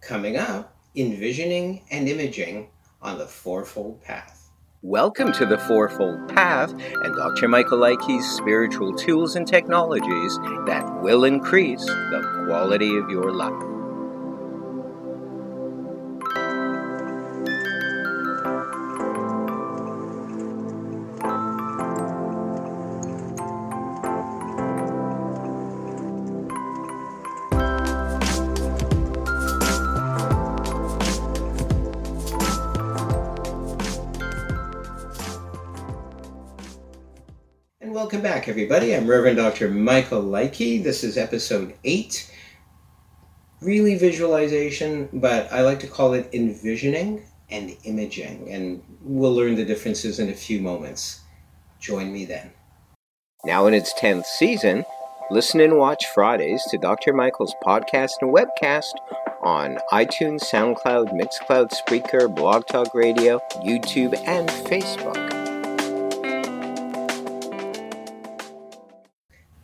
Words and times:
Coming 0.00 0.38
up, 0.38 0.74
envisioning 0.96 1.82
and 1.90 2.08
imaging 2.08 2.70
on 3.02 3.18
the 3.18 3.26
Fourfold 3.26 4.02
Path. 4.02 4.50
Welcome 4.80 5.30
to 5.32 5.44
the 5.44 5.58
Fourfold 5.58 6.26
Path 6.26 6.72
and 6.72 7.14
Dr. 7.16 7.48
Michael 7.48 7.78
Likey's 7.78 8.26
spiritual 8.26 8.94
tools 8.94 9.36
and 9.36 9.46
technologies 9.46 10.38
that 10.64 11.02
will 11.02 11.24
increase 11.24 11.84
the 11.84 12.46
quality 12.46 12.96
of 12.96 13.10
your 13.10 13.30
life. 13.30 13.69
Welcome 38.00 38.22
back, 38.22 38.48
everybody. 38.48 38.96
I'm 38.96 39.06
Reverend 39.06 39.36
Dr. 39.36 39.68
Michael 39.68 40.22
Likey. 40.22 40.82
This 40.82 41.04
is 41.04 41.18
episode 41.18 41.74
8. 41.84 42.32
Really 43.60 43.94
visualization, 43.96 45.10
but 45.12 45.52
I 45.52 45.60
like 45.60 45.80
to 45.80 45.86
call 45.86 46.14
it 46.14 46.30
envisioning 46.32 47.26
and 47.50 47.76
imaging, 47.84 48.50
and 48.50 48.82
we'll 49.02 49.34
learn 49.34 49.54
the 49.54 49.66
differences 49.66 50.18
in 50.18 50.30
a 50.30 50.34
few 50.34 50.62
moments. 50.62 51.20
Join 51.78 52.10
me 52.10 52.24
then. 52.24 52.52
Now, 53.44 53.66
in 53.66 53.74
its 53.74 53.92
10th 53.92 54.24
season, 54.24 54.86
listen 55.30 55.60
and 55.60 55.76
watch 55.76 56.06
Fridays 56.14 56.64
to 56.70 56.78
Dr. 56.78 57.12
Michael's 57.12 57.54
podcast 57.62 58.12
and 58.22 58.34
webcast 58.34 58.94
on 59.42 59.78
iTunes, 59.92 60.40
SoundCloud, 60.40 61.12
Mixcloud, 61.12 61.70
Spreaker, 61.70 62.34
Blog 62.34 62.66
Talk 62.66 62.94
Radio, 62.94 63.40
YouTube, 63.62 64.18
and 64.26 64.48
Facebook. 64.48 65.29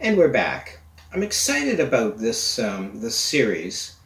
And 0.07 0.17
we're 0.17 0.29
back. 0.29 0.79
I'm 1.13 1.25
excited 1.25 1.81
about 1.81 2.19
this 2.19 2.61
um, 2.61 3.01
this 3.01 3.17
series, 3.17 3.97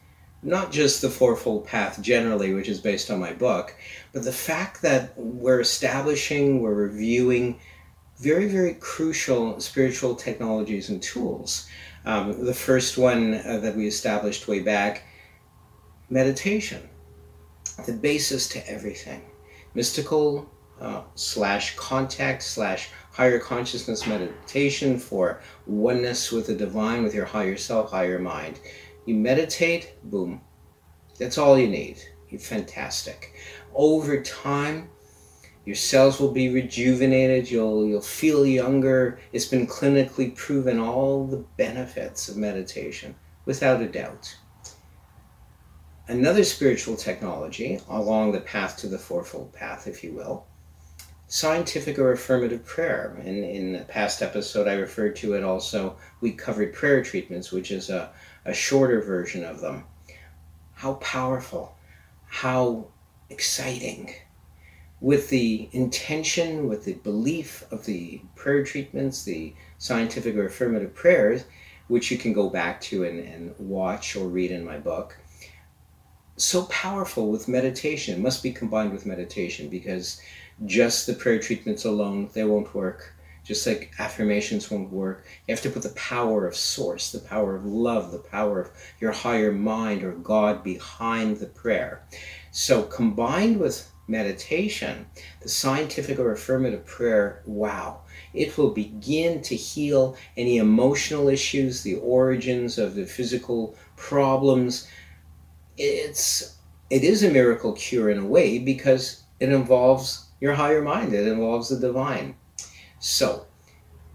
not 0.42 0.72
just 0.72 1.02
the 1.02 1.10
Fourfold 1.10 1.66
Path 1.66 2.00
generally, 2.00 2.54
which 2.54 2.70
is 2.70 2.80
based 2.80 3.10
on 3.10 3.20
my 3.20 3.34
book, 3.34 3.76
but 4.14 4.22
the 4.22 4.32
fact 4.32 4.80
that 4.80 5.12
we're 5.18 5.60
establishing, 5.60 6.62
we're 6.62 6.72
reviewing 6.72 7.60
very, 8.16 8.48
very 8.48 8.72
crucial 8.72 9.60
spiritual 9.60 10.14
technologies 10.14 10.88
and 10.88 11.02
tools. 11.02 11.68
Um, 12.06 12.46
the 12.46 12.54
first 12.54 12.96
one 12.96 13.34
uh, 13.34 13.58
that 13.58 13.76
we 13.76 13.86
established 13.86 14.48
way 14.48 14.60
back, 14.60 15.02
meditation, 16.08 16.88
the 17.84 17.92
basis 17.92 18.48
to 18.48 18.70
everything, 18.70 19.20
mystical 19.74 20.50
uh, 20.80 21.02
slash 21.14 21.76
contact 21.76 22.42
slash 22.42 22.88
higher 23.12 23.38
consciousness 23.38 24.06
meditation 24.06 24.98
for 24.98 25.40
oneness 25.66 26.32
with 26.32 26.46
the 26.46 26.54
divine, 26.54 27.02
with 27.02 27.14
your 27.14 27.26
higher 27.26 27.56
self, 27.56 27.90
higher 27.90 28.18
mind. 28.18 28.60
You 29.06 29.16
meditate, 29.16 29.94
boom. 30.04 30.40
That's 31.18 31.38
all 31.38 31.58
you 31.58 31.68
need. 31.68 31.98
You're 32.28 32.40
fantastic. 32.40 33.34
Over 33.74 34.22
time, 34.22 34.88
your 35.64 35.76
cells 35.76 36.18
will 36.18 36.32
be 36.32 36.48
rejuvenated. 36.48 37.50
You'll 37.50 37.86
you'll 37.86 38.00
feel 38.00 38.46
younger. 38.46 39.20
It's 39.32 39.46
been 39.46 39.66
clinically 39.66 40.34
proven 40.34 40.78
all 40.78 41.26
the 41.26 41.44
benefits 41.56 42.28
of 42.28 42.36
meditation, 42.36 43.14
without 43.44 43.82
a 43.82 43.88
doubt. 43.88 44.34
Another 46.08 46.42
spiritual 46.42 46.96
technology 46.96 47.80
along 47.88 48.32
the 48.32 48.40
path 48.40 48.76
to 48.78 48.88
the 48.88 48.98
fourfold 48.98 49.52
path, 49.52 49.86
if 49.86 50.02
you 50.02 50.12
will, 50.12 50.46
scientific 51.30 51.96
or 51.96 52.10
affirmative 52.10 52.66
prayer. 52.66 53.16
In, 53.24 53.44
in 53.44 53.76
a 53.76 53.84
past 53.84 54.20
episode, 54.20 54.66
I 54.66 54.74
referred 54.74 55.14
to 55.16 55.34
it 55.34 55.44
also. 55.44 55.96
We 56.20 56.32
covered 56.32 56.74
prayer 56.74 57.04
treatments, 57.04 57.52
which 57.52 57.70
is 57.70 57.88
a, 57.88 58.10
a 58.44 58.52
shorter 58.52 59.00
version 59.00 59.44
of 59.44 59.60
them. 59.60 59.84
How 60.74 60.94
powerful, 60.94 61.76
how 62.26 62.88
exciting. 63.30 64.12
With 65.00 65.30
the 65.30 65.68
intention, 65.70 66.68
with 66.68 66.84
the 66.84 66.94
belief 66.94 67.64
of 67.70 67.86
the 67.86 68.20
prayer 68.34 68.64
treatments, 68.64 69.22
the 69.22 69.54
scientific 69.78 70.34
or 70.34 70.46
affirmative 70.46 70.94
prayers, 70.96 71.44
which 71.86 72.10
you 72.10 72.18
can 72.18 72.32
go 72.32 72.50
back 72.50 72.80
to 72.82 73.04
and, 73.04 73.20
and 73.20 73.54
watch 73.56 74.16
or 74.16 74.26
read 74.26 74.50
in 74.50 74.64
my 74.64 74.78
book. 74.78 75.16
So 76.36 76.64
powerful 76.64 77.30
with 77.30 77.46
meditation, 77.46 78.14
it 78.14 78.20
must 78.20 78.42
be 78.42 78.50
combined 78.50 78.92
with 78.92 79.06
meditation 79.06 79.68
because 79.68 80.20
just 80.66 81.06
the 81.06 81.14
prayer 81.14 81.38
treatments 81.38 81.84
alone, 81.84 82.30
they 82.32 82.44
won't 82.44 82.74
work. 82.74 83.14
Just 83.42 83.66
like 83.66 83.92
affirmations 83.98 84.70
won't 84.70 84.92
work. 84.92 85.24
You 85.48 85.54
have 85.54 85.62
to 85.62 85.70
put 85.70 85.82
the 85.82 85.88
power 85.90 86.46
of 86.46 86.54
source, 86.54 87.10
the 87.10 87.18
power 87.18 87.56
of 87.56 87.64
love, 87.64 88.12
the 88.12 88.18
power 88.18 88.60
of 88.60 88.70
your 89.00 89.12
higher 89.12 89.50
mind 89.50 90.04
or 90.04 90.12
God 90.12 90.62
behind 90.62 91.38
the 91.38 91.46
prayer. 91.46 92.02
So 92.50 92.82
combined 92.82 93.58
with 93.58 93.90
meditation, 94.06 95.06
the 95.40 95.48
scientific 95.48 96.18
or 96.18 96.32
affirmative 96.32 96.84
prayer, 96.84 97.42
wow, 97.46 98.02
it 98.34 98.58
will 98.58 98.70
begin 98.70 99.40
to 99.42 99.56
heal 99.56 100.16
any 100.36 100.58
emotional 100.58 101.28
issues, 101.28 101.82
the 101.82 101.96
origins 101.96 102.76
of 102.76 102.94
the 102.94 103.06
physical 103.06 103.74
problems. 103.96 104.86
It's 105.78 106.56
it 106.90 107.04
is 107.04 107.22
a 107.22 107.30
miracle 107.30 107.72
cure 107.72 108.10
in 108.10 108.18
a 108.18 108.26
way 108.26 108.58
because 108.58 109.22
it 109.38 109.50
involves 109.50 110.29
your 110.40 110.54
higher 110.54 110.82
mind. 110.82 111.12
It 111.12 111.26
involves 111.26 111.68
the 111.68 111.78
divine. 111.78 112.34
So, 112.98 113.46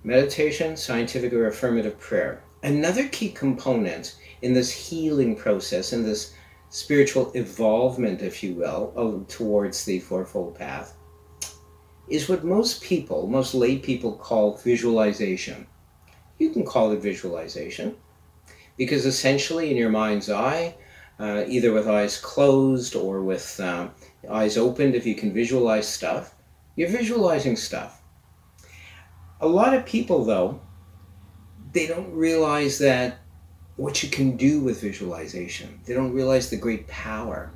meditation, 0.03 0.78
scientific 0.78 1.34
or 1.34 1.47
affirmative 1.47 2.00
prayer. 2.00 2.44
Another 2.63 3.08
key 3.08 3.30
component 3.30 4.16
in 4.41 4.53
this 4.53 4.72
healing 4.72 5.36
process, 5.36 5.94
in 5.94 6.03
this 6.03 6.34
spiritual 6.69 7.31
evolvement, 7.34 8.22
if 8.22 8.44
you 8.44 8.53
will, 8.53 8.91
of, 8.96 9.28
towards 9.28 9.86
the 9.86 10.00
Fourfold 10.00 10.56
Path, 10.56 10.96
is 12.08 12.30
what 12.30 12.44
most 12.44 12.84
people, 12.84 13.28
most 13.28 13.53
lay 13.53 13.78
people, 13.78 14.13
call 14.13 14.57
visualization. 14.57 15.66
You 16.38 16.50
can 16.50 16.66
call 16.66 16.92
it 16.92 17.02
visualization 17.02 17.96
because 18.78 19.06
essentially, 19.06 19.72
in 19.72 19.78
your 19.78 19.90
mind's 19.90 20.30
eye, 20.30 20.75
uh, 21.19 21.46
either 21.47 21.72
with 21.72 21.88
eyes 21.88 22.19
closed 22.19 22.96
or 22.96 23.22
with 23.22 23.59
um, 23.59 23.92
eyes 24.30 24.58
opened, 24.58 24.96
if 24.96 25.06
you 25.06 25.16
can 25.16 25.34
visualize 25.34 25.88
stuff, 25.88 26.36
you're 26.75 26.90
visualizing 26.90 27.56
stuff. 27.56 28.02
A 29.41 29.47
lot 29.47 29.74
of 29.74 29.86
people, 29.86 30.25
though, 30.25 30.62
they 31.72 31.88
don't 31.88 32.12
realize 32.13 32.80
that 32.80 33.19
what 33.75 34.02
you 34.02 34.09
can 34.09 34.38
do 34.38 34.62
with 34.62 34.81
visualization. 34.81 35.80
They 35.86 35.94
don't 35.94 36.13
realize 36.13 36.50
the 36.50 36.58
great 36.58 36.88
power. 36.88 37.52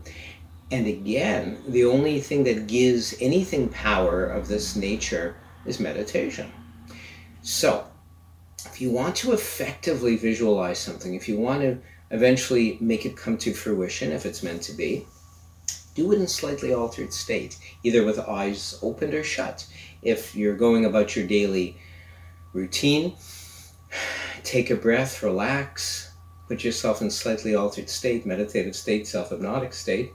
And 0.71 0.85
again, 0.87 1.57
the 1.67 1.85
only 1.85 2.19
thing 2.19 2.43
that 2.43 2.67
gives 2.67 3.15
anything 3.19 3.69
power 3.69 4.25
of 4.25 4.47
this 4.47 4.75
nature 4.75 5.35
is 5.65 5.79
meditation. 5.79 6.51
So, 7.41 7.85
if 8.65 8.81
you 8.81 8.91
want 8.91 9.15
to 9.17 9.31
effectively 9.31 10.17
visualize 10.17 10.79
something, 10.79 11.13
if 11.13 11.29
you 11.29 11.37
want 11.37 11.61
to 11.61 11.77
eventually 12.11 12.77
make 12.81 13.05
it 13.05 13.15
come 13.15 13.37
to 13.37 13.53
fruition, 13.53 14.11
if 14.11 14.25
it's 14.25 14.43
meant 14.43 14.61
to 14.63 14.73
be, 14.73 15.05
do 15.99 16.13
it 16.13 16.15
in 16.15 16.21
a 16.21 16.27
slightly 16.27 16.73
altered 16.73 17.11
state, 17.11 17.57
either 17.83 18.05
with 18.05 18.19
eyes 18.19 18.79
opened 18.81 19.13
or 19.13 19.23
shut. 19.23 19.67
If 20.01 20.33
you're 20.33 20.55
going 20.55 20.85
about 20.85 21.15
your 21.15 21.27
daily 21.27 21.77
routine, 22.53 23.15
take 24.43 24.69
a 24.69 24.75
breath, 24.75 25.21
relax, 25.21 26.13
put 26.47 26.63
yourself 26.63 27.01
in 27.01 27.11
slightly 27.11 27.53
altered 27.53 27.89
state, 27.89 28.25
meditative 28.25 28.77
state, 28.77 29.07
self 29.07 29.29
hypnotic 29.29 29.73
state. 29.73 30.13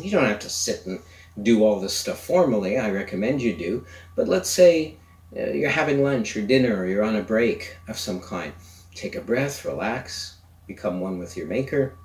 You 0.00 0.10
don't 0.10 0.24
have 0.24 0.40
to 0.40 0.50
sit 0.50 0.84
and 0.86 1.00
do 1.40 1.62
all 1.62 1.78
this 1.78 1.96
stuff 1.96 2.18
formally. 2.24 2.76
I 2.76 2.90
recommend 2.90 3.40
you 3.40 3.56
do. 3.56 3.86
But 4.16 4.26
let's 4.26 4.50
say 4.50 4.96
uh, 5.36 5.50
you're 5.50 5.70
having 5.70 6.02
lunch 6.02 6.36
or 6.36 6.42
dinner 6.42 6.76
or 6.78 6.86
you're 6.86 7.04
on 7.04 7.14
a 7.14 7.22
break 7.22 7.76
of 7.86 7.96
some 7.96 8.20
kind. 8.20 8.52
Take 8.94 9.14
a 9.14 9.20
breath, 9.20 9.64
relax, 9.64 10.38
become 10.66 11.00
one 11.00 11.18
with 11.18 11.36
your 11.36 11.46
maker 11.46 11.96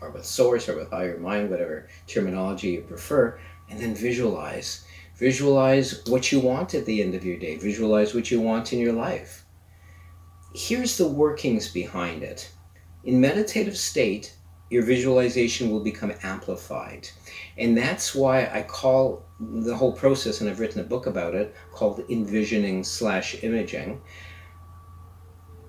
or 0.00 0.10
with 0.10 0.24
source 0.24 0.68
or 0.68 0.76
with 0.76 0.90
higher 0.90 1.18
mind, 1.18 1.50
whatever 1.50 1.88
terminology 2.06 2.68
you 2.70 2.80
prefer, 2.82 3.38
and 3.70 3.80
then 3.80 3.94
visualize. 3.94 4.84
Visualize 5.16 6.04
what 6.06 6.30
you 6.30 6.38
want 6.38 6.74
at 6.74 6.86
the 6.86 7.02
end 7.02 7.14
of 7.14 7.24
your 7.24 7.36
day. 7.36 7.56
Visualize 7.56 8.14
what 8.14 8.30
you 8.30 8.40
want 8.40 8.72
in 8.72 8.78
your 8.78 8.92
life. 8.92 9.44
Here's 10.54 10.96
the 10.96 11.08
workings 11.08 11.68
behind 11.68 12.22
it. 12.22 12.50
In 13.04 13.20
meditative 13.20 13.76
state, 13.76 14.34
your 14.70 14.84
visualization 14.84 15.70
will 15.70 15.80
become 15.80 16.12
amplified. 16.22 17.08
And 17.56 17.76
that's 17.76 18.14
why 18.14 18.46
I 18.52 18.62
call 18.62 19.24
the 19.40 19.74
whole 19.74 19.92
process, 19.92 20.40
and 20.40 20.50
I've 20.50 20.60
written 20.60 20.80
a 20.80 20.84
book 20.84 21.06
about 21.06 21.34
it 21.34 21.54
called 21.72 22.04
Envisioning 22.10 22.84
slash 22.84 23.42
Imaging. 23.42 24.00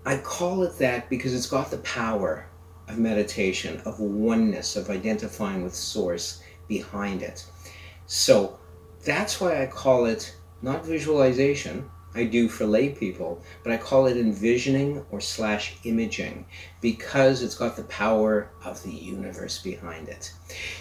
I 0.06 0.18
call 0.18 0.64
it 0.64 0.78
that 0.80 1.10
because 1.10 1.34
it's 1.34 1.50
got 1.50 1.72
the 1.72 1.78
power 1.80 2.49
of 2.90 2.98
meditation, 2.98 3.82
of 3.86 4.00
oneness, 4.00 4.76
of 4.76 4.90
identifying 4.90 5.64
with 5.64 5.76
source 5.76 6.42
behind 6.68 7.22
it. 7.22 7.46
So 8.08 8.60
that's 9.06 9.40
why 9.40 9.62
I 9.62 9.68
call 9.68 10.06
it 10.06 10.36
not 10.62 10.86
visualization. 10.86 11.90
I 12.16 12.24
do 12.24 12.50
for 12.50 12.66
lay 12.66 12.90
people, 12.90 13.44
but 13.64 13.72
I 13.72 13.78
call 13.78 14.08
it 14.08 14.18
envisioning 14.18 15.06
or 15.12 15.22
slash 15.22 15.78
imaging 15.84 16.46
because 16.82 17.44
it's 17.44 17.54
got 17.54 17.76
the 17.76 17.84
power 17.84 18.50
of 18.66 18.82
the 18.82 18.92
universe 18.92 19.60
behind 19.60 20.10
it. 20.10 20.34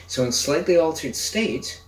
So 0.06 0.24
in 0.24 0.32
slightly 0.32 0.78
altered 0.78 1.14
state, 1.14 1.82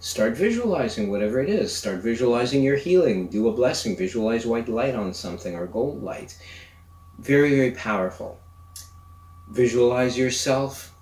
start 0.00 0.36
visualizing 0.36 1.10
whatever 1.10 1.40
it 1.40 1.48
is. 1.48 1.74
Start 1.74 2.02
visualizing 2.02 2.62
your 2.62 2.76
healing. 2.76 3.28
Do 3.28 3.48
a 3.48 3.52
blessing. 3.52 3.96
Visualize 3.96 4.44
white 4.44 4.68
light 4.68 4.94
on 4.94 5.14
something 5.14 5.56
or 5.56 5.66
gold 5.66 6.02
light. 6.02 6.36
Very, 7.18 7.56
very 7.56 7.70
powerful. 7.70 8.38
Visualize 9.50 10.16
yourself 10.16 10.94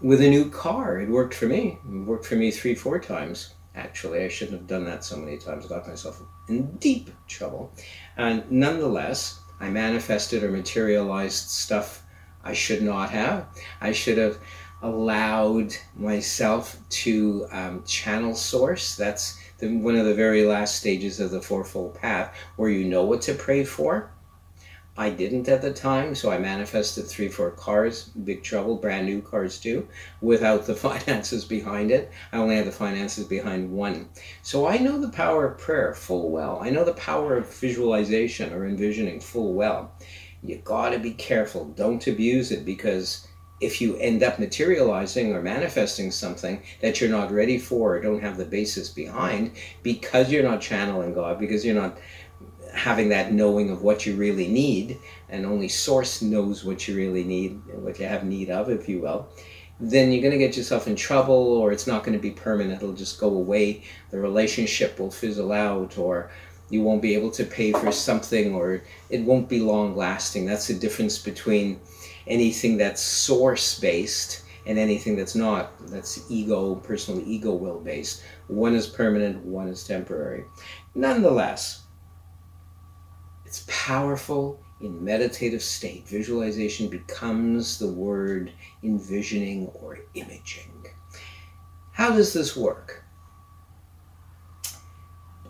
with 0.00 0.20
a 0.20 0.28
new 0.28 0.50
car. 0.50 1.00
It 1.00 1.08
worked 1.08 1.34
for 1.34 1.46
me. 1.46 1.78
It 1.84 2.06
worked 2.06 2.26
for 2.26 2.36
me 2.36 2.50
three, 2.50 2.74
four 2.74 2.98
times. 2.98 3.54
Actually, 3.74 4.24
I 4.24 4.28
shouldn't 4.28 4.58
have 4.58 4.66
done 4.66 4.84
that 4.84 5.04
so 5.04 5.16
many 5.16 5.36
times. 5.36 5.66
I 5.66 5.68
got 5.68 5.88
myself 5.88 6.22
in 6.48 6.76
deep 6.76 7.10
trouble. 7.26 7.72
And 8.16 8.50
nonetheless, 8.50 9.40
I 9.60 9.70
manifested 9.70 10.42
or 10.42 10.50
materialized 10.50 11.48
stuff 11.48 12.02
I 12.44 12.52
should 12.52 12.82
not 12.82 13.10
have. 13.10 13.46
I 13.80 13.92
should 13.92 14.18
have 14.18 14.38
allowed 14.82 15.74
myself 15.96 16.78
to 16.88 17.46
um, 17.50 17.82
channel 17.84 18.34
source. 18.34 18.94
That's 18.94 19.38
the, 19.58 19.76
one 19.76 19.96
of 19.96 20.06
the 20.06 20.14
very 20.14 20.44
last 20.44 20.76
stages 20.76 21.18
of 21.18 21.30
the 21.30 21.40
Fourfold 21.40 21.94
Path 21.94 22.34
where 22.56 22.70
you 22.70 22.84
know 22.84 23.04
what 23.04 23.22
to 23.22 23.34
pray 23.34 23.64
for. 23.64 24.12
I 24.98 25.10
didn't 25.10 25.48
at 25.48 25.60
the 25.60 25.72
time, 25.72 26.14
so 26.14 26.30
I 26.30 26.38
manifested 26.38 27.06
three, 27.06 27.28
four 27.28 27.50
cars, 27.50 28.04
big 28.24 28.42
trouble, 28.42 28.76
brand 28.76 29.06
new 29.06 29.20
cars 29.20 29.58
too, 29.58 29.86
without 30.22 30.66
the 30.66 30.74
finances 30.88 31.44
behind 31.44 31.90
it. 31.90 32.10
I 32.32 32.38
only 32.38 32.56
had 32.56 32.66
the 32.66 32.72
finances 32.72 33.24
behind 33.24 33.70
one. 33.70 34.08
So 34.42 34.66
I 34.66 34.78
know 34.78 34.98
the 34.98 35.10
power 35.10 35.46
of 35.46 35.58
prayer 35.58 35.94
full 35.94 36.30
well. 36.30 36.58
I 36.62 36.70
know 36.70 36.84
the 36.84 36.94
power 36.94 37.36
of 37.36 37.54
visualization 37.54 38.52
or 38.54 38.66
envisioning 38.66 39.20
full 39.20 39.52
well. 39.52 39.92
You 40.42 40.62
gotta 40.64 40.98
be 40.98 41.12
careful. 41.12 41.66
Don't 41.66 42.06
abuse 42.06 42.50
it 42.50 42.64
because 42.64 43.26
if 43.60 43.80
you 43.80 43.96
end 43.96 44.22
up 44.22 44.38
materializing 44.38 45.32
or 45.32 45.40
manifesting 45.40 46.10
something 46.10 46.62
that 46.82 47.00
you're 47.00 47.10
not 47.10 47.30
ready 47.30 47.58
for 47.58 47.96
or 47.96 48.00
don't 48.00 48.20
have 48.20 48.36
the 48.36 48.44
basis 48.44 48.90
behind 48.90 49.52
because 49.82 50.30
you're 50.30 50.42
not 50.42 50.60
channeling 50.60 51.14
God, 51.14 51.38
because 51.38 51.64
you're 51.64 51.74
not 51.74 51.96
having 52.76 53.08
that 53.08 53.32
knowing 53.32 53.70
of 53.70 53.82
what 53.82 54.06
you 54.06 54.14
really 54.16 54.48
need, 54.48 54.98
and 55.28 55.46
only 55.46 55.68
Source 55.68 56.22
knows 56.22 56.64
what 56.64 56.86
you 56.86 56.96
really 56.96 57.24
need, 57.24 57.60
what 57.74 57.98
you 57.98 58.06
have 58.06 58.24
need 58.24 58.50
of, 58.50 58.70
if 58.70 58.88
you 58.88 59.00
will, 59.00 59.28
then 59.80 60.12
you're 60.12 60.22
going 60.22 60.32
to 60.32 60.38
get 60.38 60.56
yourself 60.56 60.86
in 60.86 60.96
trouble, 60.96 61.34
or 61.34 61.72
it's 61.72 61.86
not 61.86 62.04
going 62.04 62.16
to 62.16 62.22
be 62.22 62.30
permanent. 62.30 62.82
It'll 62.82 62.94
just 62.94 63.20
go 63.20 63.28
away. 63.28 63.82
The 64.10 64.20
relationship 64.20 64.98
will 64.98 65.10
fizzle 65.10 65.52
out, 65.52 65.98
or 65.98 66.30
you 66.70 66.82
won't 66.82 67.02
be 67.02 67.14
able 67.14 67.30
to 67.32 67.44
pay 67.44 67.72
for 67.72 67.92
something, 67.92 68.54
or 68.54 68.82
it 69.10 69.22
won't 69.22 69.48
be 69.48 69.60
long 69.60 69.96
lasting. 69.96 70.46
That's 70.46 70.68
the 70.68 70.74
difference 70.74 71.18
between 71.18 71.80
anything 72.26 72.76
that's 72.76 73.02
source 73.02 73.78
based 73.78 74.42
and 74.66 74.78
anything 74.78 75.16
that's 75.16 75.34
not. 75.34 75.72
That's 75.88 76.28
ego, 76.30 76.74
personal 76.76 77.22
ego 77.26 77.54
will 77.54 77.80
based. 77.80 78.22
One 78.48 78.74
is 78.74 78.86
permanent, 78.86 79.44
one 79.44 79.68
is 79.68 79.84
temporary. 79.84 80.44
Nonetheless, 80.94 81.85
it's 83.56 83.64
powerful 83.68 84.60
in 84.82 85.02
meditative 85.02 85.62
state. 85.62 86.06
Visualization 86.06 86.88
becomes 86.88 87.78
the 87.78 87.90
word 87.90 88.52
envisioning 88.82 89.68
or 89.68 90.00
imaging. 90.14 90.84
How 91.92 92.10
does 92.10 92.34
this 92.34 92.54
work? 92.54 93.02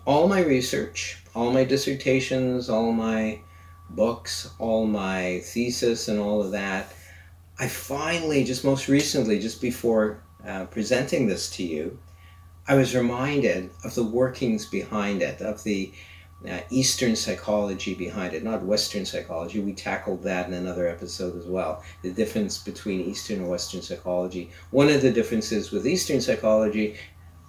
All 0.05 0.29
my 0.29 0.39
research, 0.39 1.21
all 1.35 1.51
my 1.51 1.65
dissertations, 1.65 2.69
all 2.69 2.93
my 2.93 3.41
books, 3.89 4.51
all 4.57 4.87
my 4.87 5.41
thesis, 5.43 6.07
and 6.07 6.17
all 6.17 6.41
of 6.41 6.51
that, 6.51 6.93
I 7.59 7.67
finally, 7.67 8.45
just 8.45 8.63
most 8.63 8.87
recently, 8.87 9.37
just 9.37 9.61
before 9.61 10.23
uh, 10.47 10.65
presenting 10.67 11.27
this 11.27 11.49
to 11.57 11.63
you, 11.63 11.99
I 12.69 12.75
was 12.75 12.95
reminded 12.95 13.69
of 13.83 13.95
the 13.95 14.03
workings 14.03 14.65
behind 14.65 15.21
it, 15.21 15.41
of 15.41 15.61
the 15.63 15.91
uh, 16.45 16.59
Eastern 16.69 17.15
psychology 17.15 17.95
behind 17.95 18.33
it, 18.33 18.43
not 18.43 18.63
Western 18.63 19.05
psychology. 19.05 19.59
We 19.59 19.73
tackled 19.73 20.21
that 20.23 20.47
in 20.47 20.53
another 20.53 20.87
episode 20.87 21.37
as 21.37 21.45
well. 21.45 21.83
The 22.03 22.11
difference 22.11 22.57
between 22.59 23.01
Eastern 23.01 23.39
and 23.39 23.49
Western 23.49 23.81
psychology. 23.81 24.51
One 24.71 24.89
of 24.89 25.01
the 25.01 25.11
differences 25.11 25.71
with 25.71 25.87
Eastern 25.87 26.21
psychology, 26.21 26.95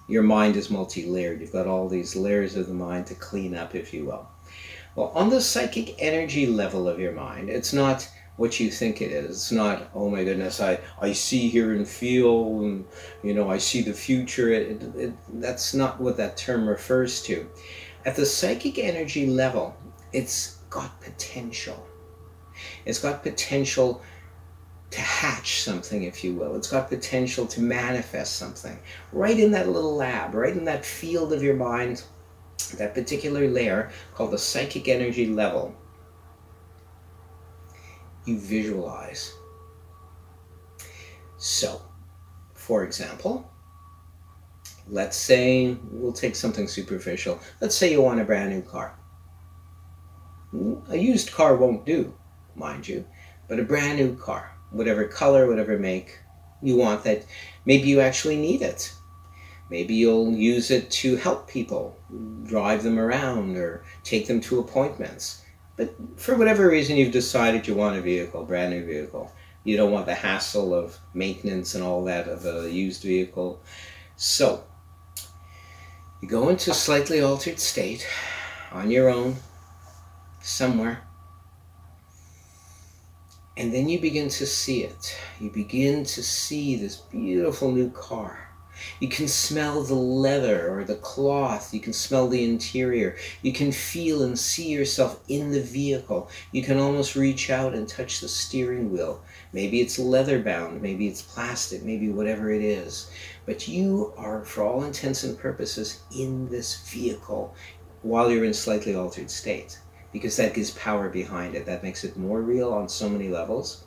your 0.07 0.23
mind 0.23 0.55
is 0.55 0.71
multi 0.71 1.05
layered. 1.05 1.39
You've 1.39 1.51
got 1.51 1.67
all 1.67 1.87
these 1.87 2.15
layers 2.15 2.55
of 2.55 2.67
the 2.67 2.73
mind 2.73 3.05
to 3.07 3.15
clean 3.15 3.55
up, 3.55 3.75
if 3.75 3.93
you 3.93 4.05
will. 4.05 4.27
Well, 4.95 5.11
on 5.13 5.29
the 5.29 5.39
psychic 5.39 5.95
energy 5.99 6.47
level 6.47 6.87
of 6.87 6.99
your 6.99 7.11
mind, 7.11 7.49
it's 7.49 7.73
not 7.73 8.09
what 8.37 8.59
you 8.59 8.71
think 8.71 9.01
it 9.01 9.11
is. 9.11 9.29
It's 9.29 9.51
not, 9.51 9.89
oh 9.93 10.09
my 10.09 10.23
goodness, 10.23 10.61
I, 10.61 10.79
I 10.99 11.11
see, 11.11 11.47
hear, 11.49 11.73
and 11.73 11.87
feel, 11.87 12.61
and 12.61 12.85
you 13.21 13.33
know, 13.33 13.51
I 13.51 13.57
see 13.59 13.81
the 13.81 13.93
future. 13.93 14.49
It, 14.49 14.81
it, 14.95 15.13
that's 15.41 15.73
not 15.73 16.01
what 16.01 16.17
that 16.17 16.37
term 16.37 16.67
refers 16.67 17.21
to. 17.23 17.47
At 18.05 18.15
the 18.15 18.25
psychic 18.25 18.77
energy 18.79 19.27
level, 19.27 19.75
it's 20.13 20.57
got 20.69 20.99
potential. 21.01 21.85
It's 22.85 22.99
got 22.99 23.23
potential 23.23 24.01
to 24.91 25.01
hatch 25.01 25.61
something, 25.61 26.03
if 26.03 26.23
you 26.23 26.33
will. 26.33 26.55
It's 26.55 26.71
got 26.71 26.89
potential 26.89 27.45
to 27.47 27.61
manifest 27.61 28.37
something. 28.37 28.79
Right 29.11 29.39
in 29.39 29.51
that 29.51 29.69
little 29.69 29.95
lab, 29.95 30.33
right 30.33 30.55
in 30.55 30.65
that 30.65 30.85
field 30.85 31.33
of 31.33 31.43
your 31.43 31.55
mind, 31.55 32.03
that 32.77 32.93
particular 32.93 33.47
layer 33.47 33.91
called 34.13 34.31
the 34.31 34.37
psychic 34.37 34.87
energy 34.87 35.27
level, 35.27 35.75
you 38.25 38.39
visualize. 38.39 39.33
So, 41.37 41.81
for 42.53 42.83
example, 42.83 43.49
Let's 44.91 45.17
say, 45.17 45.77
we'll 45.91 46.13
take 46.13 46.35
something 46.35 46.67
superficial. 46.67 47.39
Let's 47.61 47.75
say 47.75 47.91
you 47.91 48.01
want 48.01 48.21
a 48.21 48.25
brand 48.25 48.49
new 48.49 48.61
car. 48.61 48.97
A 50.89 50.97
used 50.97 51.31
car 51.31 51.55
won't 51.55 51.85
do, 51.85 52.13
mind 52.55 52.87
you, 52.87 53.05
but 53.47 53.59
a 53.59 53.63
brand 53.63 53.99
new 53.99 54.15
car, 54.15 54.51
whatever 54.71 55.05
color, 55.05 55.47
whatever 55.47 55.77
make, 55.77 56.19
you 56.61 56.75
want 56.75 57.03
that. 57.03 57.23
Maybe 57.65 57.87
you 57.87 58.01
actually 58.01 58.37
need 58.37 58.63
it. 58.63 58.91
Maybe 59.69 59.93
you'll 59.93 60.31
use 60.31 60.71
it 60.71 60.89
to 60.91 61.15
help 61.17 61.47
people, 61.47 61.95
drive 62.43 62.81
them 62.81 62.97
around, 62.97 63.57
or 63.57 63.83
take 64.03 64.25
them 64.25 64.41
to 64.41 64.59
appointments. 64.59 65.43
But 65.77 65.93
for 66.15 66.35
whatever 66.35 66.67
reason, 66.67 66.97
you've 66.97 67.13
decided 67.13 67.67
you 67.67 67.75
want 67.75 67.97
a 67.97 68.01
vehicle, 68.01 68.43
brand 68.43 68.71
new 68.71 68.83
vehicle. 68.83 69.31
You 69.63 69.77
don't 69.77 69.91
want 69.91 70.07
the 70.07 70.15
hassle 70.15 70.73
of 70.73 70.97
maintenance 71.13 71.75
and 71.75 71.83
all 71.83 72.03
that 72.05 72.27
of 72.27 72.45
a 72.45 72.71
used 72.71 73.03
vehicle. 73.03 73.61
So, 74.15 74.63
you 76.21 76.27
go 76.27 76.49
into 76.49 76.71
a 76.71 76.73
slightly 76.73 77.21
altered 77.21 77.59
state 77.59 78.07
on 78.71 78.91
your 78.91 79.09
own, 79.09 79.37
somewhere, 80.41 81.01
and 83.57 83.73
then 83.73 83.89
you 83.89 83.99
begin 83.99 84.29
to 84.29 84.45
see 84.45 84.83
it. 84.83 85.17
You 85.39 85.49
begin 85.49 86.03
to 86.05 86.23
see 86.23 86.75
this 86.75 86.97
beautiful 86.97 87.71
new 87.71 87.89
car. 87.91 88.49
You 88.99 89.09
can 89.09 89.27
smell 89.27 89.83
the 89.83 89.95
leather 89.95 90.73
or 90.73 90.83
the 90.85 90.95
cloth. 90.95 91.73
You 91.73 91.81
can 91.81 91.93
smell 91.93 92.29
the 92.29 92.43
interior. 92.43 93.17
You 93.41 93.51
can 93.51 93.71
feel 93.71 94.23
and 94.23 94.39
see 94.39 94.69
yourself 94.69 95.19
in 95.27 95.51
the 95.51 95.61
vehicle. 95.61 96.29
You 96.53 96.63
can 96.63 96.77
almost 96.77 97.15
reach 97.15 97.49
out 97.49 97.73
and 97.73 97.87
touch 97.87 98.21
the 98.21 98.29
steering 98.29 98.91
wheel. 98.91 99.21
Maybe 99.51 99.81
it's 99.81 99.97
leather 99.97 100.41
bound, 100.41 100.81
maybe 100.81 101.07
it's 101.07 101.21
plastic, 101.21 101.83
maybe 101.83 102.09
whatever 102.09 102.51
it 102.51 102.61
is. 102.61 103.09
But 103.45 103.67
you 103.67 104.13
are, 104.15 104.45
for 104.45 104.63
all 104.63 104.83
intents 104.83 105.23
and 105.23 105.37
purposes, 105.37 106.01
in 106.15 106.47
this 106.49 106.87
vehicle 106.87 107.55
while 108.01 108.31
you're 108.31 108.45
in 108.45 108.53
slightly 108.53 108.95
altered 108.95 109.29
state 109.29 109.79
because 110.11 110.37
that 110.37 110.53
gives 110.53 110.71
power 110.71 111.09
behind 111.09 111.55
it. 111.55 111.65
That 111.65 111.83
makes 111.83 112.03
it 112.03 112.17
more 112.17 112.41
real 112.41 112.71
on 112.71 112.89
so 112.89 113.09
many 113.09 113.29
levels. 113.29 113.83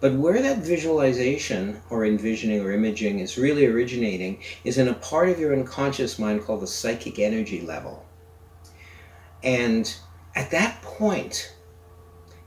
But 0.00 0.14
where 0.14 0.42
that 0.42 0.58
visualization 0.58 1.80
or 1.88 2.04
envisioning 2.04 2.60
or 2.60 2.72
imaging 2.72 3.20
is 3.20 3.38
really 3.38 3.66
originating 3.66 4.42
is 4.64 4.78
in 4.78 4.88
a 4.88 4.94
part 4.94 5.30
of 5.30 5.40
your 5.40 5.54
unconscious 5.54 6.18
mind 6.18 6.44
called 6.44 6.60
the 6.60 6.66
psychic 6.66 7.18
energy 7.18 7.62
level. 7.62 8.04
And 9.42 9.92
at 10.34 10.50
that 10.50 10.82
point, 10.82 11.55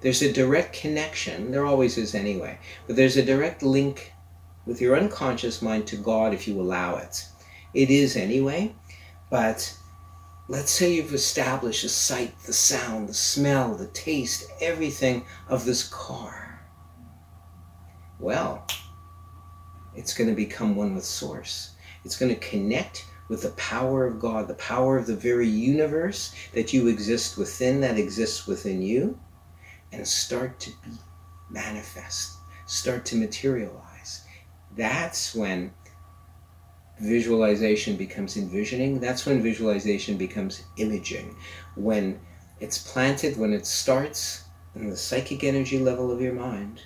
there's 0.01 0.21
a 0.21 0.31
direct 0.31 0.73
connection, 0.73 1.51
there 1.51 1.65
always 1.65 1.97
is 1.97 2.15
anyway, 2.15 2.57
but 2.87 2.95
there's 2.95 3.17
a 3.17 3.25
direct 3.25 3.63
link 3.63 4.13
with 4.65 4.81
your 4.81 4.97
unconscious 4.97 5.61
mind 5.61 5.87
to 5.87 5.97
God 5.97 6.33
if 6.33 6.47
you 6.47 6.59
allow 6.59 6.95
it. 6.95 7.25
It 7.73 7.89
is 7.89 8.15
anyway, 8.15 8.73
but 9.29 9.75
let's 10.47 10.71
say 10.71 10.93
you've 10.93 11.13
established 11.13 11.83
the 11.83 11.89
sight, 11.89 12.33
the 12.45 12.53
sound, 12.53 13.09
the 13.09 13.13
smell, 13.13 13.75
the 13.75 13.87
taste, 13.87 14.49
everything 14.61 15.25
of 15.47 15.65
this 15.65 15.87
car. 15.87 16.61
well, 18.19 18.65
it's 19.95 20.13
going 20.13 20.29
to 20.29 20.35
become 20.35 20.75
one 20.75 20.95
with 20.95 21.03
Source. 21.03 21.71
It's 22.05 22.17
going 22.17 22.33
to 22.33 22.39
connect 22.47 23.05
with 23.27 23.41
the 23.41 23.49
power 23.51 24.05
of 24.05 24.19
God, 24.19 24.47
the 24.47 24.53
power 24.55 24.97
of 24.97 25.07
the 25.07 25.15
very 25.15 25.47
universe 25.47 26.33
that 26.53 26.73
you 26.73 26.87
exist 26.87 27.37
within, 27.37 27.81
that 27.81 27.97
exists 27.97 28.47
within 28.47 28.81
you, 28.81 29.19
and 29.91 30.07
start 30.07 30.59
to 30.61 30.69
be 30.69 30.91
manifest, 31.49 32.37
start 32.65 33.05
to 33.05 33.15
materialize. 33.15 34.23
That's 34.75 35.33
when 35.33 35.73
visualization 36.99 37.95
becomes 37.95 38.37
envisioning. 38.37 38.99
That's 38.99 39.25
when 39.25 39.41
visualization 39.41 40.17
becomes 40.17 40.63
imaging. 40.77 41.35
When 41.75 42.19
it's 42.59 42.77
planted, 42.77 43.37
when 43.37 43.53
it 43.53 43.65
starts 43.65 44.43
in 44.75 44.89
the 44.89 44.97
psychic 44.97 45.43
energy 45.43 45.79
level 45.79 46.11
of 46.11 46.21
your 46.21 46.33
mind, 46.33 46.81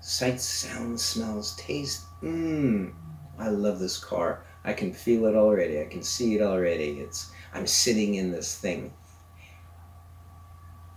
sights, 0.00 0.44
sounds, 0.44 1.02
smells, 1.02 1.56
taste. 1.56 2.02
Mmm, 2.22 2.92
I 3.38 3.48
love 3.48 3.78
this 3.78 3.98
car. 3.98 4.44
I 4.64 4.72
can 4.72 4.92
feel 4.92 5.26
it 5.26 5.34
already. 5.34 5.80
I 5.80 5.86
can 5.86 6.02
see 6.02 6.36
it 6.36 6.42
already. 6.42 7.00
It's 7.00 7.30
I'm 7.52 7.66
sitting 7.66 8.14
in 8.14 8.30
this 8.30 8.56
thing. 8.56 8.92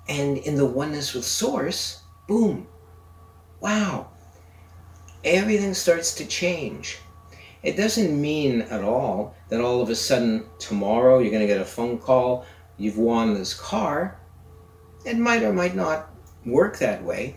And 0.08 0.38
in 0.38 0.56
the 0.56 0.66
oneness 0.66 1.14
with 1.14 1.26
source, 1.26 2.02
boom. 2.28 2.68
Wow. 3.60 4.10
Everything 5.24 5.74
starts 5.74 6.14
to 6.16 6.26
change. 6.26 7.00
It 7.64 7.76
doesn't 7.76 8.22
mean 8.22 8.62
at 8.64 8.84
all 8.84 9.36
that 9.50 9.62
all 9.62 9.82
of 9.82 9.90
a 9.90 9.96
sudden 9.96 10.46
tomorrow 10.60 11.20
you're 11.20 11.32
going 11.32 11.42
to 11.42 11.48
get 11.48 11.62
a 11.62 11.66
phone 11.66 11.98
call, 11.98 12.46
you've 12.78 13.00
won 13.00 13.34
this 13.34 13.54
car. 13.54 14.20
It 15.04 15.18
might 15.18 15.42
or 15.42 15.52
might 15.52 15.76
not 15.76 16.10
work 16.46 16.78
that 16.78 17.04
way. 17.04 17.36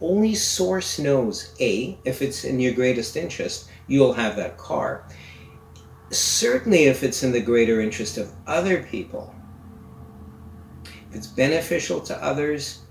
Only 0.00 0.34
Source 0.34 0.98
knows 0.98 1.54
A, 1.60 1.98
if 2.04 2.22
it's 2.22 2.44
in 2.44 2.60
your 2.60 2.72
greatest 2.72 3.16
interest, 3.16 3.68
you'll 3.88 4.12
have 4.12 4.36
that 4.36 4.56
car. 4.56 5.04
Certainly, 6.10 6.84
if 6.84 7.02
it's 7.02 7.22
in 7.22 7.32
the 7.32 7.40
greater 7.40 7.80
interest 7.80 8.16
of 8.16 8.32
other 8.46 8.82
people, 8.84 9.34
it's 11.18 11.26
beneficial 11.26 12.00
to 12.00 12.24
others, 12.24 12.82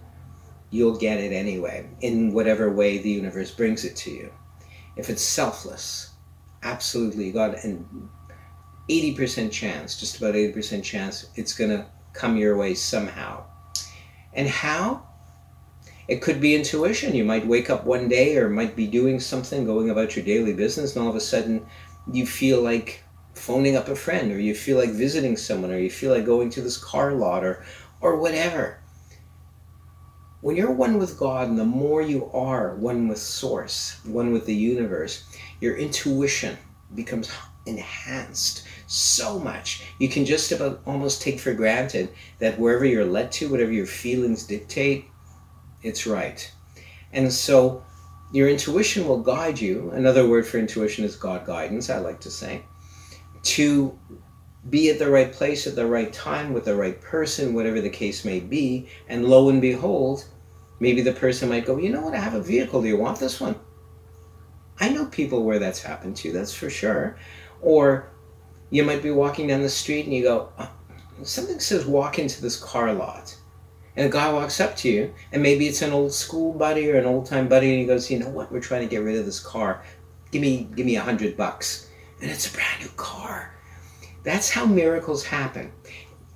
you'll 0.69 0.97
get 0.97 1.17
it 1.17 1.31
anyway, 1.31 1.89
in 2.01 2.33
whatever 2.33 2.69
way 2.69 2.97
the 2.97 3.09
universe 3.09 3.51
brings 3.51 3.85
it 3.85 3.95
to 3.95 4.11
you. 4.11 4.29
If 4.97 5.09
it's 5.09 5.21
selfless, 5.21 6.11
absolutely 6.61 7.31
got 7.31 7.63
an 7.63 8.09
80% 8.89 9.49
chance, 9.49 9.97
just 9.97 10.17
about 10.17 10.33
80% 10.33 10.83
chance, 10.83 11.29
it's 11.35 11.53
going 11.53 11.69
to 11.69 11.85
come 12.11 12.35
your 12.35 12.57
way 12.57 12.73
somehow. 12.73 13.45
And 14.33 14.49
how? 14.49 15.07
It 16.09 16.21
could 16.21 16.41
be 16.41 16.53
intuition. 16.53 17.15
You 17.15 17.23
might 17.23 17.47
wake 17.47 17.69
up 17.69 17.85
one 17.85 18.09
day 18.09 18.35
or 18.35 18.49
might 18.49 18.75
be 18.75 18.87
doing 18.87 19.21
something, 19.21 19.63
going 19.65 19.89
about 19.89 20.17
your 20.17 20.25
daily 20.25 20.53
business, 20.53 20.97
and 20.97 21.03
all 21.03 21.09
of 21.09 21.15
a 21.15 21.21
sudden 21.21 21.65
you 22.11 22.25
feel 22.25 22.61
like 22.61 23.05
phoning 23.35 23.77
up 23.77 23.87
a 23.87 23.95
friend, 23.95 24.33
or 24.33 24.39
you 24.39 24.53
feel 24.53 24.77
like 24.77 24.89
visiting 24.89 25.37
someone, 25.37 25.71
or 25.71 25.77
you 25.77 25.89
feel 25.89 26.11
like 26.11 26.25
going 26.25 26.49
to 26.49 26.61
this 26.61 26.77
car 26.77 27.13
lot, 27.13 27.45
or, 27.45 27.63
or 28.01 28.17
whatever. 28.17 28.79
When 30.41 30.55
you're 30.55 30.71
one 30.71 30.99
with 30.99 31.17
God, 31.17 31.49
and 31.49 31.57
the 31.57 31.65
more 31.65 32.01
you 32.01 32.29
are 32.31 32.75
one 32.75 33.07
with 33.07 33.17
Source, 33.17 33.99
one 34.05 34.31
with 34.31 34.45
the 34.45 34.55
universe, 34.55 35.25
your 35.59 35.75
intuition 35.75 36.57
becomes 36.93 37.31
enhanced 37.65 38.63
so 38.87 39.39
much. 39.39 39.83
You 39.99 40.07
can 40.07 40.25
just 40.25 40.51
about 40.51 40.81
almost 40.85 41.21
take 41.21 41.39
for 41.39 41.53
granted 41.53 42.09
that 42.39 42.59
wherever 42.59 42.85
you're 42.85 43.05
led 43.05 43.31
to, 43.33 43.49
whatever 43.49 43.71
your 43.71 43.85
feelings 43.85 44.45
dictate, 44.45 45.05
it's 45.81 46.07
right. 46.07 46.49
And 47.11 47.31
so 47.31 47.83
your 48.31 48.47
intuition 48.49 49.07
will 49.07 49.21
guide 49.21 49.59
you. 49.59 49.91
Another 49.91 50.27
word 50.27 50.45
for 50.45 50.57
intuition 50.57 51.03
is 51.03 51.15
God 51.15 51.45
guidance, 51.45 51.89
I 51.89 51.97
like 51.97 52.19
to 52.21 52.31
say, 52.31 52.63
to 53.43 53.97
be 54.69 54.89
at 54.89 54.99
the 54.99 55.09
right 55.09 55.31
place 55.31 55.67
at 55.67 55.75
the 55.75 55.85
right 55.85 56.11
time 56.11 56.53
with 56.53 56.65
the 56.65 56.75
right 56.75 56.99
person, 57.01 57.53
whatever 57.53 57.81
the 57.81 57.89
case 57.89 58.25
may 58.25 58.39
be. 58.39 58.89
And 59.07 59.25
lo 59.25 59.49
and 59.49 59.61
behold, 59.61 60.25
maybe 60.79 61.01
the 61.01 61.13
person 61.13 61.49
might 61.49 61.65
go, 61.65 61.77
You 61.77 61.91
know 61.91 62.01
what? 62.01 62.15
I 62.15 62.19
have 62.19 62.33
a 62.33 62.41
vehicle. 62.41 62.81
Do 62.81 62.87
you 62.87 62.97
want 62.97 63.19
this 63.19 63.39
one? 63.39 63.55
I 64.79 64.89
know 64.89 65.05
people 65.05 65.43
where 65.43 65.59
that's 65.59 65.81
happened 65.81 66.15
to, 66.17 66.31
that's 66.31 66.53
for 66.53 66.69
sure. 66.69 67.17
Or 67.61 68.11
you 68.69 68.83
might 68.83 69.01
be 69.01 69.11
walking 69.11 69.47
down 69.47 69.63
the 69.63 69.69
street 69.69 70.05
and 70.05 70.13
you 70.13 70.23
go, 70.23 70.51
oh, 70.59 70.71
Something 71.23 71.59
says 71.59 71.87
walk 71.87 72.19
into 72.19 72.43
this 72.43 72.61
car 72.61 72.93
lot 72.93 73.35
and 73.97 74.05
a 74.05 74.09
guy 74.09 74.31
walks 74.31 74.61
up 74.61 74.75
to 74.77 74.89
you, 74.89 75.13
and 75.31 75.41
maybe 75.41 75.67
it's 75.67 75.81
an 75.81 75.91
old 75.91 76.13
school 76.13 76.53
buddy 76.53 76.89
or 76.89 76.97
an 76.97 77.05
old 77.05 77.25
time 77.25 77.47
buddy, 77.47 77.71
and 77.71 77.79
he 77.79 77.85
goes, 77.85 78.11
"You 78.11 78.19
know 78.19 78.29
what? 78.29 78.51
We're 78.51 78.61
trying 78.61 78.81
to 78.81 78.87
get 78.87 79.03
rid 79.03 79.17
of 79.17 79.25
this 79.25 79.39
car. 79.39 79.83
Give 80.31 80.41
me, 80.41 80.69
give 80.75 80.85
me 80.85 80.95
a 80.95 81.01
hundred 81.01 81.35
bucks." 81.35 81.89
And 82.21 82.29
it's 82.29 82.47
a 82.47 82.53
brand 82.53 82.81
new 82.81 82.89
car. 82.95 83.56
That's 84.27 84.49
how 84.49 84.65
miracles 84.65 85.23
happen. 85.23 85.71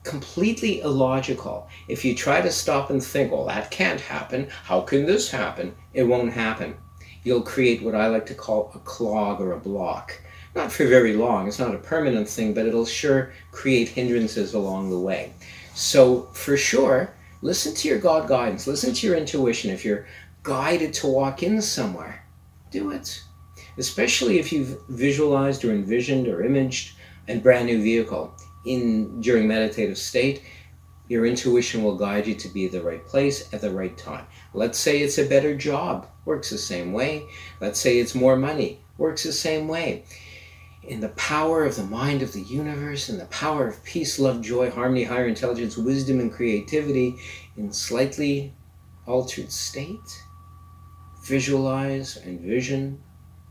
Completely 0.03 0.79
illogical. 0.79 1.67
If 1.87 2.05
you 2.05 2.15
try 2.15 2.39
to 2.41 2.51
stop 2.51 2.89
and 2.89 3.03
think, 3.03 3.31
"Well, 3.31 3.45
that 3.47 3.69
can't 3.69 3.99
happen. 3.99 4.47
How 4.63 4.79
can 4.81 5.05
this 5.05 5.29
happen?" 5.29 5.75
It 5.93 6.03
won't 6.03 6.33
happen. 6.45 6.69
You'll 7.25 7.49
create 7.53 7.83
what 7.83 7.93
I 8.03 8.07
like 8.07 8.25
to 8.27 8.33
call 8.45 8.71
a 8.73 8.79
clog 8.79 9.41
or 9.41 9.51
a 9.51 9.59
block. 9.59 10.19
Not 10.55 10.71
for 10.71 10.85
very 10.87 11.15
long. 11.25 11.47
It's 11.47 11.59
not 11.59 11.75
a 11.75 11.87
permanent 11.93 12.27
thing, 12.27 12.53
but 12.53 12.65
it'll 12.65 12.85
sure 13.01 13.33
create 13.51 13.89
hindrances 13.89 14.53
along 14.53 14.89
the 14.89 15.05
way. 15.09 15.33
So 15.75 16.29
for 16.33 16.55
sure 16.57 17.13
Listen 17.43 17.73
to 17.73 17.87
your 17.87 17.97
God 17.97 18.27
guidance. 18.27 18.67
Listen 18.67 18.93
to 18.93 19.07
your 19.07 19.17
intuition. 19.17 19.71
If 19.71 19.83
you're 19.83 20.05
guided 20.43 20.93
to 20.95 21.07
walk 21.07 21.41
in 21.41 21.59
somewhere, 21.61 22.23
do 22.69 22.91
it. 22.91 23.19
Especially 23.79 24.37
if 24.37 24.53
you've 24.53 24.77
visualized 24.89 25.65
or 25.65 25.71
envisioned 25.71 26.27
or 26.27 26.43
imaged 26.43 26.97
a 27.27 27.37
brand 27.37 27.67
new 27.67 27.81
vehicle 27.81 28.35
in 28.65 29.21
during 29.21 29.47
meditative 29.47 29.97
state, 29.97 30.43
your 31.07 31.25
intuition 31.25 31.83
will 31.83 31.97
guide 31.97 32.27
you 32.27 32.35
to 32.35 32.47
be 32.49 32.67
the 32.67 32.81
right 32.81 33.05
place 33.05 33.53
at 33.53 33.61
the 33.61 33.71
right 33.71 33.97
time. 33.97 34.25
Let's 34.53 34.79
say 34.79 35.01
it's 35.01 35.17
a 35.17 35.27
better 35.27 35.55
job, 35.55 36.07
works 36.25 36.49
the 36.49 36.57
same 36.57 36.93
way. 36.93 37.25
Let's 37.59 37.79
say 37.79 37.99
it's 37.99 38.15
more 38.15 38.35
money, 38.35 38.79
works 38.97 39.23
the 39.23 39.33
same 39.33 39.67
way 39.67 40.05
in 40.83 40.99
the 40.99 41.09
power 41.09 41.63
of 41.63 41.75
the 41.75 41.83
mind 41.83 42.21
of 42.21 42.33
the 42.33 42.41
universe, 42.41 43.09
in 43.09 43.17
the 43.17 43.25
power 43.25 43.67
of 43.67 43.83
peace, 43.83 44.17
love, 44.17 44.41
joy, 44.41 44.71
harmony, 44.71 45.03
higher 45.03 45.27
intelligence, 45.27 45.77
wisdom, 45.77 46.19
and 46.19 46.33
creativity 46.33 47.15
in 47.57 47.71
slightly 47.71 48.53
altered 49.05 49.51
state. 49.51 50.23
Visualize, 51.25 52.17
and 52.17 52.39
vision 52.39 52.99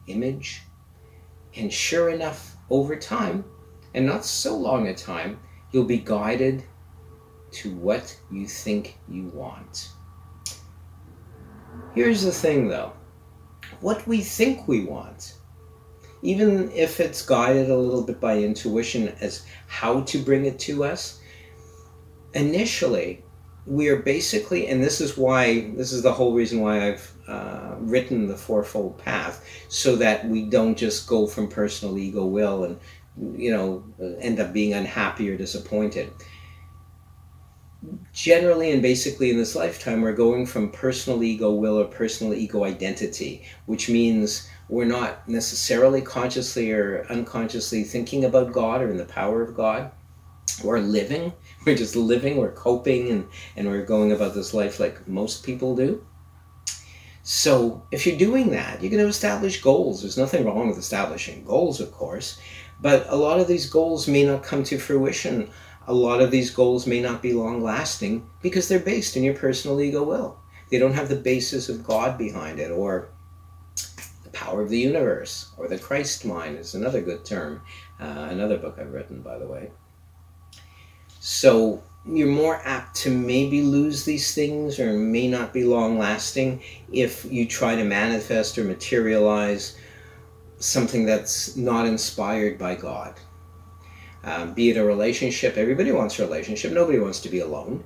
image. 0.08 0.62
And 1.56 1.72
sure 1.72 2.10
enough, 2.10 2.56
over 2.68 2.96
time, 2.96 3.44
and 3.94 4.06
not 4.06 4.25
so 4.25 4.56
long 4.56 4.88
a 4.88 4.94
time, 4.94 5.38
you'll 5.73 5.85
be 5.85 5.99
guided 5.99 6.64
to 7.52 7.75
what 7.76 8.16
you 8.30 8.47
think 8.47 8.99
you 9.09 9.28
want. 9.35 9.90
Here's 11.94 12.23
the 12.23 12.32
thing 12.32 12.68
though 12.68 12.92
what 13.80 14.06
we 14.06 14.20
think 14.20 14.68
we 14.68 14.85
want 14.85 15.35
even 16.23 16.70
if 16.73 17.00
it's 17.00 17.25
guided 17.25 17.70
a 17.70 17.76
little 17.76 18.02
bit 18.02 18.20
by 18.20 18.38
intuition 18.38 19.09
as 19.20 19.47
how 19.66 20.02
to 20.02 20.18
bring 20.18 20.44
it 20.44 20.59
to 20.59 20.85
us, 20.85 21.20
initially, 22.35 23.25
we 23.66 23.88
are 23.88 23.97
basically, 23.97 24.68
and 24.68 24.82
this 24.82 25.00
is 25.00 25.16
why, 25.16 25.70
this 25.76 25.92
is 25.92 26.02
the 26.02 26.12
whole 26.12 26.35
reason 26.35 26.61
why 26.61 26.88
I've 26.88 27.12
uh, 27.28 27.75
written 27.78 28.26
the 28.26 28.37
Fourfold 28.37 28.99
Path, 28.99 29.44
so 29.68 29.97
that 29.97 30.26
we 30.28 30.44
don't 30.44 30.76
just 30.76 31.06
go 31.06 31.26
from 31.26 31.49
personal 31.49 31.97
ego 31.97 32.26
will 32.26 32.64
and, 32.64 32.78
you 33.17 33.50
know, 33.50 33.85
uh, 34.00 34.17
end 34.19 34.40
up 34.40 34.52
being 34.52 34.73
unhappy 34.75 35.31
or 35.31 35.37
disappointed. 35.37 36.11
Generally 38.12 38.73
and 38.73 38.83
basically 38.83 39.31
in 39.31 39.38
this 39.38 39.57
lifetime, 39.57 40.02
we're 40.02 40.12
going 40.12 40.47
from 40.47 40.71
personal 40.71 41.23
ego 41.23 41.52
will 41.52 41.79
or 41.79 41.87
personal 41.87 42.35
ego 42.35 42.64
identity, 42.64 43.43
which 43.67 43.88
means 43.88 44.49
we're 44.69 44.85
not 44.85 45.26
necessarily 45.29 46.02
consciously 46.02 46.71
or 46.73 47.07
unconsciously 47.09 47.83
thinking 47.83 48.25
about 48.25 48.52
God 48.52 48.83
or 48.83 48.90
in 48.90 48.99
the 48.99 49.05
power 49.05 49.43
of 49.43 49.57
God. 49.57 49.90
We're 50.62 50.81
living, 50.81 51.33
we're 51.67 51.76
just 51.76 51.97
living, 51.97 52.37
we're 52.37 52.52
coping, 52.52 53.09
and, 53.11 53.26
and 53.57 53.69
we're 53.69 53.85
going 53.85 54.12
about 54.12 54.35
this 54.35 54.55
life 54.55 54.79
like 54.79 55.09
most 55.09 55.45
people 55.45 55.75
do. 55.75 56.05
So, 57.23 57.87
if 57.93 58.07
you're 58.07 58.17
doing 58.17 58.50
that, 58.50 58.81
you're 58.81 58.90
going 58.90 59.02
to 59.02 59.09
establish 59.09 59.61
goals. 59.61 60.00
There's 60.00 60.17
nothing 60.17 60.45
wrong 60.45 60.69
with 60.69 60.79
establishing 60.79 61.45
goals, 61.45 61.81
of 61.81 61.93
course, 61.93 62.40
but 62.80 63.06
a 63.08 63.16
lot 63.16 63.40
of 63.40 63.49
these 63.49 63.68
goals 63.68 64.08
may 64.08 64.25
not 64.25 64.42
come 64.42 64.64
to 64.64 64.78
fruition. 64.78 65.50
A 65.87 65.94
lot 65.94 66.20
of 66.20 66.30
these 66.30 66.50
goals 66.50 66.87
may 66.87 67.00
not 67.00 67.22
be 67.22 67.32
long 67.32 67.62
lasting 67.62 68.28
because 68.42 68.68
they're 68.68 68.78
based 68.78 69.16
in 69.16 69.22
your 69.22 69.34
personal 69.34 69.80
ego 69.80 70.02
will. 70.02 70.38
They 70.70 70.78
don't 70.78 70.94
have 70.94 71.08
the 71.08 71.16
basis 71.16 71.68
of 71.68 71.84
God 71.84 72.16
behind 72.16 72.60
it 72.60 72.70
or 72.70 73.08
the 74.22 74.30
Power 74.30 74.62
of 74.62 74.68
the 74.68 74.78
Universe, 74.78 75.50
or 75.56 75.66
The 75.66 75.78
Christ 75.78 76.25
Mind 76.25 76.58
is 76.58 76.75
another 76.75 77.00
good 77.00 77.25
term. 77.25 77.62
Uh, 77.99 78.28
another 78.30 78.56
book 78.56 78.76
I've 78.78 78.92
written, 78.92 79.20
by 79.20 79.38
the 79.38 79.46
way. 79.46 79.70
So 81.18 81.82
you're 82.06 82.28
more 82.28 82.60
apt 82.64 82.96
to 82.96 83.10
maybe 83.10 83.62
lose 83.62 84.04
these 84.04 84.34
things 84.34 84.78
or 84.80 84.92
may 84.94 85.28
not 85.28 85.52
be 85.52 85.64
long 85.64 85.99
lasting 85.99 86.62
if 86.92 87.26
you 87.30 87.46
try 87.46 87.76
to 87.76 87.84
manifest 87.84 88.56
or 88.56 88.64
materialize 88.64 89.76
something 90.61 91.07
that's 91.07 91.57
not 91.57 91.87
inspired 91.87 92.59
by 92.59 92.76
God. 92.76 93.14
Um, 94.23 94.52
be 94.52 94.71
it 94.71 94.76
a 94.76 94.85
relationship, 94.85 95.57
everybody 95.57 95.90
wants 95.90 96.19
a 96.19 96.23
relationship, 96.25 96.73
nobody 96.73 96.99
wants 96.99 97.21
to 97.21 97.31
be 97.31 97.40
alone. 97.40 97.83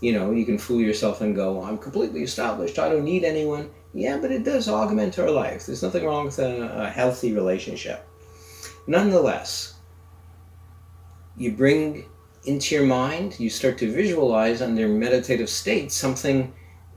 You 0.00 0.12
know, 0.12 0.30
you 0.32 0.44
can 0.44 0.58
fool 0.58 0.80
yourself 0.80 1.20
and 1.20 1.36
go, 1.36 1.62
I'm 1.62 1.78
completely 1.78 2.22
established, 2.22 2.78
I 2.78 2.88
don't 2.88 3.04
need 3.04 3.24
anyone. 3.24 3.70
Yeah, 3.92 4.18
but 4.18 4.32
it 4.32 4.44
does 4.44 4.68
augment 4.68 5.18
our 5.18 5.30
life. 5.30 5.66
There's 5.66 5.82
nothing 5.82 6.04
wrong 6.04 6.26
with 6.26 6.38
a, 6.38 6.84
a 6.84 6.88
healthy 6.88 7.32
relationship. 7.32 8.06
Nonetheless, 8.86 9.74
you 11.36 11.52
bring 11.52 12.06
into 12.44 12.74
your 12.74 12.86
mind, 12.86 13.38
you 13.38 13.50
start 13.50 13.78
to 13.78 13.92
visualize 13.92 14.62
under 14.62 14.88
meditative 14.88 15.50
state 15.50 15.92
something 15.92 16.52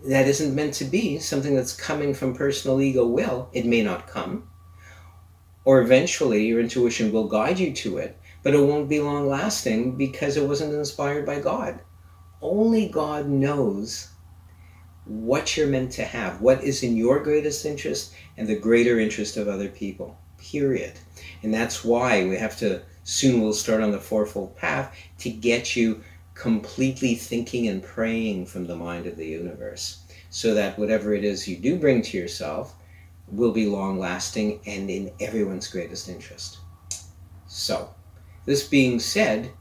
that 0.06 0.28
isn't 0.28 0.56
meant 0.56 0.74
to 0.76 0.86
be, 0.86 1.20
something 1.20 1.56
that's 1.56 1.76
coming 1.76 2.14
from 2.14 2.34
personal 2.34 2.82
ego 2.82 3.06
will. 3.06 3.50
It 3.54 3.66
may 3.66 3.82
not 3.82 4.08
come. 4.08 4.49
Or 5.70 5.82
eventually 5.82 6.48
your 6.48 6.60
intuition 6.60 7.12
will 7.12 7.28
guide 7.28 7.60
you 7.60 7.72
to 7.74 8.00
it, 8.00 8.18
but 8.42 8.56
it 8.56 8.60
won't 8.60 8.90
be 8.90 9.00
long 9.00 9.30
lasting 9.30 9.98
because 9.98 10.36
it 10.36 10.48
wasn't 10.48 10.74
inspired 10.74 11.28
by 11.28 11.40
God. 11.40 11.80
Only 12.42 12.88
God 12.88 13.30
knows 13.30 14.08
what 15.06 15.56
you're 15.56 15.68
meant 15.68 15.92
to 15.92 16.06
have, 16.06 16.42
what 16.42 16.64
is 16.64 16.82
in 16.82 16.98
your 16.98 17.20
greatest 17.20 17.68
interest 17.68 18.16
and 18.36 18.48
the 18.48 18.58
greater 18.58 19.00
interest 19.00 19.38
of 19.38 19.48
other 19.48 19.70
people. 19.70 20.18
Period. 20.40 20.94
And 21.44 21.54
that's 21.54 21.86
why 21.86 22.26
we 22.26 22.36
have 22.38 22.58
to 22.58 22.82
soon 23.04 23.40
we'll 23.40 23.54
start 23.54 23.84
on 23.84 23.92
the 23.92 24.00
fourfold 24.00 24.58
path 24.58 24.98
to 25.20 25.30
get 25.30 25.76
you 25.76 26.04
completely 26.34 27.14
thinking 27.14 27.68
and 27.68 27.84
praying 27.84 28.48
from 28.48 28.66
the 28.66 28.76
mind 28.76 29.06
of 29.06 29.18
the 29.18 29.28
universe 29.28 30.04
so 30.32 30.56
that 30.56 30.80
whatever 30.80 31.14
it 31.14 31.24
is 31.24 31.48
you 31.48 31.58
do 31.58 31.78
bring 31.78 32.02
to 32.02 32.18
yourself 32.18 32.74
will 33.32 33.52
be 33.52 33.66
long 33.66 34.00
lasting 34.00 34.60
and 34.66 34.90
in 34.90 35.12
everyone's 35.20 35.68
greatest 35.68 36.10
interest. 36.10 36.60
So, 37.48 37.94
this 38.46 38.68
being 38.68 39.00
said, 39.00 39.52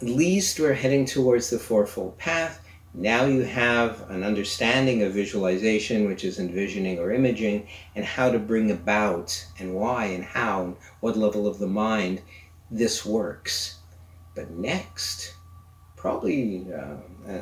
at 0.00 0.08
least 0.08 0.58
we're 0.58 0.74
heading 0.74 1.06
towards 1.06 1.50
the 1.50 1.58
fourfold 1.58 2.18
path. 2.18 2.60
Now 2.94 3.24
you 3.24 3.40
have 3.42 4.10
an 4.10 4.22
understanding 4.22 5.02
of 5.02 5.14
visualization, 5.14 6.08
which 6.08 6.24
is 6.24 6.38
envisioning 6.38 6.98
or 6.98 7.12
imaging, 7.12 7.68
and 7.94 8.04
how 8.04 8.30
to 8.30 8.38
bring 8.38 8.70
about 8.70 9.46
and 9.58 9.74
why 9.74 10.06
and 10.06 10.24
how, 10.24 10.64
and 10.64 10.76
what 11.00 11.16
level 11.16 11.46
of 11.46 11.58
the 11.58 11.66
mind 11.66 12.20
this 12.70 13.06
works. 13.06 13.78
But 14.34 14.50
next, 14.50 15.34
probably 15.96 16.66
uh, 16.74 16.96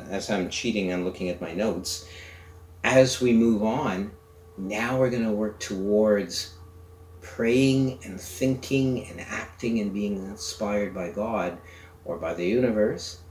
as 0.09 0.29
I'm 0.29 0.49
cheating 0.49 0.91
and 0.91 1.03
looking 1.03 1.29
at 1.29 1.41
my 1.41 1.53
notes, 1.53 2.05
as 2.83 3.19
we 3.19 3.33
move 3.33 3.63
on, 3.63 4.11
now 4.61 4.97
we're 4.97 5.09
going 5.09 5.23
to 5.23 5.31
work 5.31 5.59
towards 5.59 6.53
praying 7.21 7.99
and 8.03 8.19
thinking 8.19 9.05
and 9.07 9.19
acting 9.21 9.79
and 9.79 9.93
being 9.93 10.17
inspired 10.17 10.93
by 10.93 11.11
God 11.11 11.57
or 12.05 12.17
by 12.17 12.33
the 12.33 12.45
universe 12.45 13.21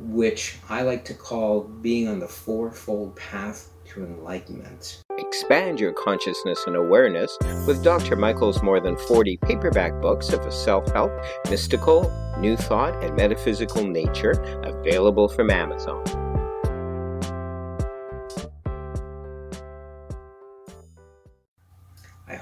which 0.00 0.58
I 0.68 0.82
like 0.82 1.04
to 1.06 1.14
call 1.14 1.62
being 1.62 2.08
on 2.08 2.18
the 2.18 2.28
fourfold 2.28 3.16
path 3.16 3.70
to 3.86 4.04
enlightenment. 4.04 5.02
Expand 5.18 5.80
your 5.80 5.92
consciousness 5.92 6.64
and 6.66 6.76
awareness 6.76 7.36
with 7.66 7.82
Dr. 7.82 8.16
Michael's 8.16 8.62
more 8.62 8.80
than 8.80 8.96
40 8.96 9.38
paperback 9.38 10.00
books 10.02 10.32
of 10.32 10.40
a 10.40 10.52
self 10.52 10.90
help, 10.92 11.12
mystical, 11.48 12.12
new 12.38 12.56
thought, 12.56 13.02
and 13.02 13.16
metaphysical 13.16 13.86
nature 13.86 14.32
available 14.64 15.28
from 15.28 15.50
Amazon. 15.50 16.25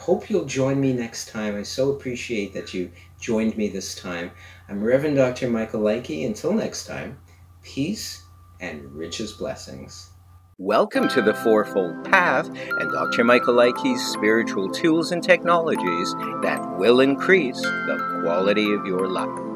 Hope 0.04 0.28
you'll 0.28 0.44
join 0.44 0.78
me 0.78 0.92
next 0.92 1.30
time. 1.30 1.56
I 1.56 1.62
so 1.62 1.90
appreciate 1.90 2.52
that 2.52 2.74
you 2.74 2.90
joined 3.18 3.56
me 3.56 3.68
this 3.68 3.94
time. 3.94 4.32
I'm 4.68 4.84
Reverend 4.84 5.16
Dr. 5.16 5.48
Michael 5.48 5.80
Likey. 5.80 6.26
Until 6.26 6.52
next 6.52 6.84
time, 6.84 7.16
peace, 7.62 8.22
and 8.60 8.84
richest 8.92 9.38
blessings. 9.38 10.10
Welcome 10.58 11.08
to 11.08 11.22
the 11.22 11.32
Fourfold 11.32 12.04
Path 12.04 12.48
and 12.48 12.92
Dr. 12.92 13.24
Michael 13.24 13.54
Likey's 13.54 14.06
spiritual 14.06 14.68
tools 14.70 15.10
and 15.10 15.22
technologies 15.22 16.12
that 16.42 16.76
will 16.76 17.00
increase 17.00 17.62
the 17.62 18.20
quality 18.22 18.74
of 18.74 18.84
your 18.84 19.08
life. 19.08 19.53